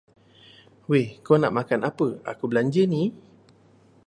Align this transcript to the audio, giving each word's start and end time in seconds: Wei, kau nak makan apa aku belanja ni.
Wei, 0.89 1.03
kau 1.25 1.35
nak 1.39 1.53
makan 1.57 1.81
apa 1.89 2.07
aku 2.31 2.45
belanja 2.51 2.83
ni. 2.93 3.03